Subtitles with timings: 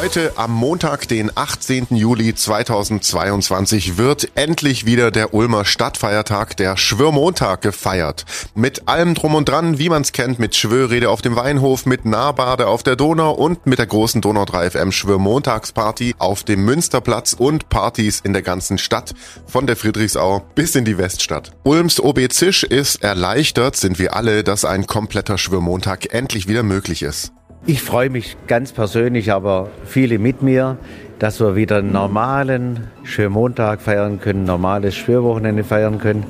[0.00, 1.88] Heute am Montag, den 18.
[1.90, 8.24] Juli 2022, wird endlich wieder der Ulmer Stadtfeiertag, der Schwörmontag, gefeiert.
[8.54, 12.04] Mit allem drum und dran, wie man es kennt, mit Schwörrede auf dem Weinhof, mit
[12.04, 17.32] Nahbade auf der Donau und mit der großen Donau 3 FM Schwörmontagsparty auf dem Münsterplatz
[17.32, 19.14] und Partys in der ganzen Stadt,
[19.48, 21.50] von der Friedrichsau bis in die Weststadt.
[21.64, 27.02] Ulms OB Zisch ist erleichtert, sind wir alle, dass ein kompletter Schwörmontag endlich wieder möglich
[27.02, 27.32] ist.
[27.66, 30.78] Ich freue mich ganz persönlich, aber viele mit mir,
[31.18, 36.24] dass wir wieder einen normalen Schwörmontag feiern können, normales Schwörwochenende feiern können.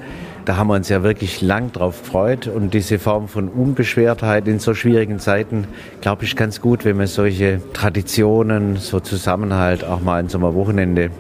[0.46, 4.58] Da haben wir uns ja wirklich lang drauf gefreut und diese Form von Unbeschwertheit in
[4.60, 5.66] so schwierigen Zeiten,
[6.00, 10.54] glaube ich, ganz gut, wenn man solche Traditionen, so Zusammenhalt auch mal an so einem
[10.54, 11.10] Wochenende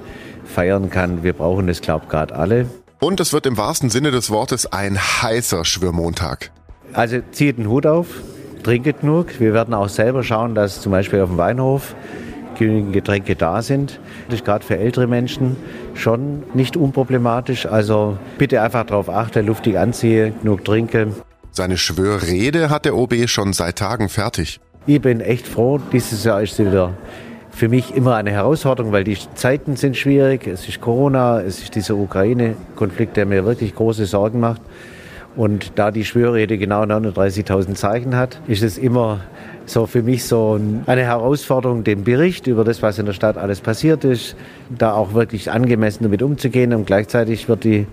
[0.46, 1.22] feiern kann.
[1.22, 2.66] Wir brauchen das, glaube ich, gerade alle.
[3.00, 6.50] Und es wird im wahrsten Sinne des Wortes ein heißer Schwörmontag.
[6.94, 8.06] Also zieht den Hut auf,
[8.62, 9.40] trinket genug.
[9.40, 11.94] Wir werden auch selber schauen, dass zum Beispiel auf dem Weinhof
[12.58, 14.00] genügend Getränke da sind.
[14.26, 15.56] Das ist gerade für ältere Menschen
[15.94, 17.66] schon nicht unproblematisch.
[17.66, 21.14] Also bitte einfach darauf achten, luftig anziehen, genug trinken.
[21.52, 24.60] Seine Schwörrede hat der OB schon seit Tagen fertig.
[24.86, 26.94] Ich bin echt froh, dieses Jahr ist sie wieder
[27.58, 30.46] für mich immer eine Herausforderung, weil die Zeiten sind schwierig.
[30.46, 34.62] Es ist Corona, es ist dieser Ukraine-Konflikt, der mir wirklich große Sorgen macht.
[35.38, 39.20] Und da die Schwörrede genau 39.000 Zeichen hat, ist es immer
[39.66, 43.60] so für mich so eine Herausforderung, den Bericht über das, was in der Stadt alles
[43.60, 44.34] passiert ist,
[44.68, 46.74] da auch wirklich angemessen damit umzugehen.
[46.74, 47.86] Und gleichzeitig wird die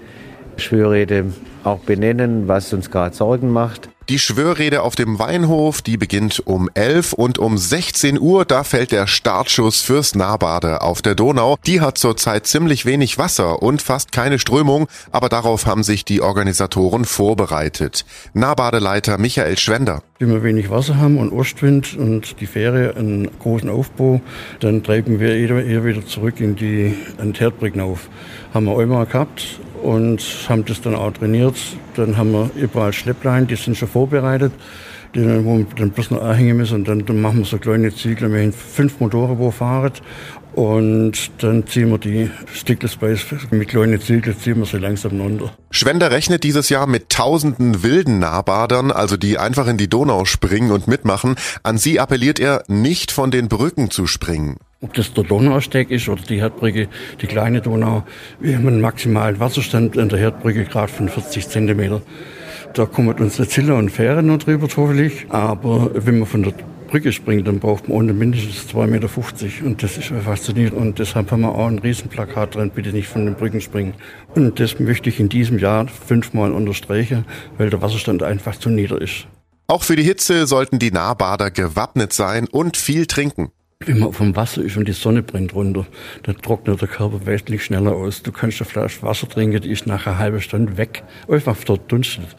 [0.58, 1.26] Schwörrede
[1.64, 3.90] auch benennen, was uns gerade Sorgen macht.
[4.08, 8.92] Die Schwörrede auf dem Weinhof, die beginnt um 11 und um 16 Uhr, da fällt
[8.92, 11.58] der Startschuss fürs Nahbade auf der Donau.
[11.66, 16.22] Die hat zurzeit ziemlich wenig Wasser und fast keine Strömung, aber darauf haben sich die
[16.22, 18.06] Organisatoren vorbereitet.
[18.34, 20.04] Nahbadeleiter Michael Schwender.
[20.18, 24.22] Wenn wir wenig Wasser haben und Ostwind und die Fähre einen großen Aufbau,
[24.62, 26.94] dann treiben wir eher wieder zurück in die
[27.38, 28.10] Herdbrücken auf.
[28.54, 31.56] Haben wir einmal gehabt, und haben das dann auch trainiert.
[31.96, 34.52] Dann haben wir überall Schlepplein, die sind schon vorbereitet,
[35.16, 36.76] dann, wo wir dann bloß noch anhängen müssen.
[36.76, 38.32] Und dann, dann machen wir so kleine Ziegler.
[38.32, 39.94] Wir haben fünf Motoren, wo fahren.
[40.54, 42.98] Und dann ziehen wir die Stickless
[43.52, 45.52] mit kleinen Ziegeln, ziehen wir sie langsam runter.
[45.70, 50.72] Schwender rechnet dieses Jahr mit tausenden wilden Nahbadern, also die einfach in die Donau springen
[50.72, 51.36] und mitmachen.
[51.64, 54.56] An sie appelliert er, nicht von den Brücken zu springen.
[54.80, 56.88] Ob das der Donausteig ist oder die Herdbrücke,
[57.22, 58.04] die kleine Donau,
[58.40, 62.02] wir haben einen maximalen Wasserstand an der Herdbrücke gerade von 40 Zentimeter.
[62.74, 65.26] Da kommen unsere Ziller und Fähren noch drüber hoffentlich.
[65.30, 66.54] Aber wenn man von der
[66.88, 69.10] Brücke springt, dann braucht man unten mindestens 2,50 Meter.
[69.66, 70.78] Und das ist faszinierend.
[70.78, 73.94] Und deshalb haben wir auch ein Riesenplakat dran, bitte nicht von den Brücken springen.
[74.36, 77.26] Und das möchte ich in diesem Jahr fünfmal unterstreichen,
[77.58, 79.28] weil der Wasserstand einfach zu nieder ist.
[79.68, 83.50] Auch für die Hitze sollten die Nahbader gewappnet sein und viel trinken.
[83.80, 85.86] Wenn man vom Wasser ist und die Sonne brennt runter,
[86.24, 88.24] dann trocknet der Körper wesentlich schneller aus.
[88.24, 92.38] Du kannst eine Flasche Wasser trinken, die ist nach einer halben Stunde weg, einfach verdunstet.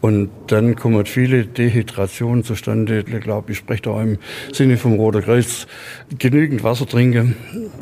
[0.00, 3.04] Und dann kommen viele Dehydrationen zustande.
[3.06, 4.18] Ich glaube, ich spreche da im
[4.52, 5.66] Sinne vom Roter Kreuz.
[6.18, 7.36] Genügend Wasser trinken,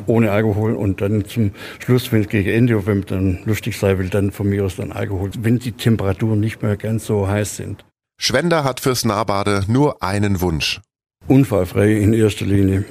[0.07, 3.99] ohne Alkohol und dann zum Schluss, wenn es gegen Ende, wenn man dann lustig sein
[3.99, 7.57] will, dann von mir aus dann Alkohol, wenn die Temperaturen nicht mehr ganz so heiß
[7.57, 7.85] sind.
[8.19, 10.81] Schwender hat fürs Nahbade nur einen Wunsch
[11.29, 12.85] unfallfrei in erster Linie.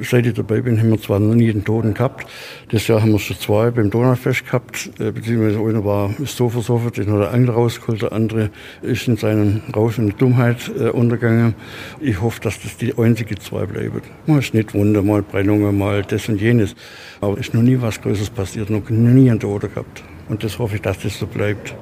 [0.00, 2.26] Seit ich dabei bin, haben wir zwar noch nie einen Toten gehabt.
[2.70, 6.92] Das Jahr haben wir schon zwei beim Donaufest gehabt, äh, beziehungsweise einer war so versoffen,
[6.92, 8.50] den hat der andere rausgeholt, der andere
[8.82, 11.54] ist in seinen Rausch und Dummheit äh, untergegangen.
[12.00, 14.02] Ich hoffe, dass das die einzige zwei bleiben.
[14.26, 16.74] Mal Schnittwunde, mal Brennungen, mal das und jenes.
[17.20, 20.02] Aber es ist noch nie was Größeres passiert, noch nie einen Toten gehabt.
[20.28, 21.74] Und das hoffe ich, dass das so bleibt.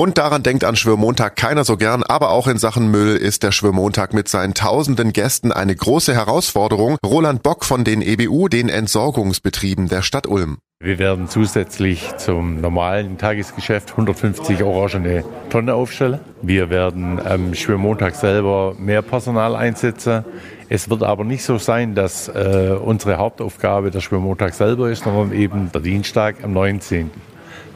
[0.00, 3.52] Und daran denkt an Schwörmontag keiner so gern, aber auch in Sachen Müll ist der
[3.52, 6.96] Schwörmontag mit seinen tausenden Gästen eine große Herausforderung.
[7.04, 10.56] Roland Bock von den EBU, den Entsorgungsbetrieben der Stadt Ulm.
[10.82, 16.20] Wir werden zusätzlich zum normalen Tagesgeschäft 150 orangene Tonnen aufstellen.
[16.40, 20.24] Wir werden am Schwörmontag selber mehr Personal einsetzen.
[20.70, 25.38] Es wird aber nicht so sein, dass äh, unsere Hauptaufgabe der Schwörmontag selber ist, sondern
[25.38, 27.10] eben der Dienstag am 19.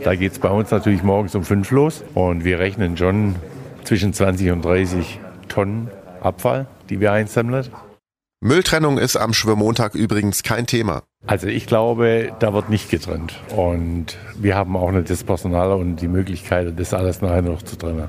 [0.02, 3.36] Da geht es bei uns natürlich morgens um fünf los und wir rechnen schon
[3.84, 5.90] zwischen 20 und 30 Tonnen
[6.20, 7.66] Abfall, die wir einsammeln.
[8.40, 11.02] Mülltrennung ist am Schwimmmontag übrigens kein Thema.
[11.26, 13.40] Also ich glaube, da wird nicht getrennt.
[13.56, 17.76] Und wir haben auch nicht das Personal und die Möglichkeit, das alles nachher noch zu
[17.76, 18.08] trennen.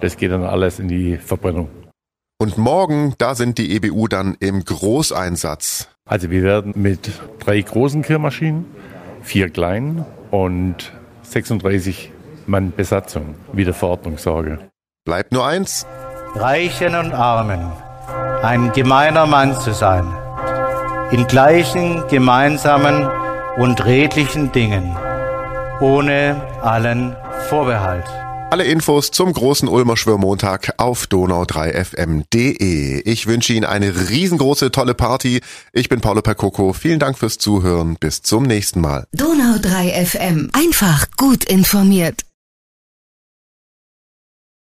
[0.00, 1.70] Das geht dann alles in die Verbrennung.
[2.38, 5.88] Und morgen, da sind die EBU dann im Großeinsatz.
[6.06, 8.66] Also wir werden mit drei großen Kehrmaschinen,
[9.22, 10.92] vier kleinen und
[11.30, 12.10] 36
[12.46, 14.58] Mann Besatzung, wie der Verordnung sorge.
[15.04, 15.86] Bleibt nur eins.
[16.34, 17.70] Reichen und Armen,
[18.42, 20.04] ein gemeiner Mann zu sein.
[21.10, 23.08] in gleichen, gemeinsamen
[23.56, 24.96] und redlichen Dingen,
[25.80, 27.16] ohne allen
[27.48, 28.06] Vorbehalt.
[28.50, 33.00] Alle Infos zum großen Ulmer Schwimmmontag auf donau3fm.de.
[33.02, 35.40] Ich wünsche Ihnen eine riesengroße, tolle Party.
[35.72, 36.72] Ich bin Paolo Percoco.
[36.72, 37.94] Vielen Dank fürs Zuhören.
[38.00, 39.06] Bis zum nächsten Mal.
[39.16, 40.52] Donau3fm.
[40.52, 42.24] Einfach gut informiert.